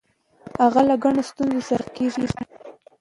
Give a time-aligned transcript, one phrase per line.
[0.61, 2.25] هغه له ګڼو ستونزو سره مخ کیږي.